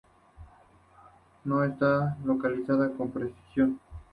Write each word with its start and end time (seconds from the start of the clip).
No 1.45 1.63
está 1.63 2.17
localizada 2.25 2.89
con 2.91 3.11
precisión. 3.11 3.79